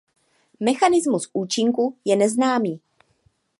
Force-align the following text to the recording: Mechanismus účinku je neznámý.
Mechanismus 0.59 1.29
účinku 1.33 1.97
je 2.05 2.15
neznámý. 2.15 2.81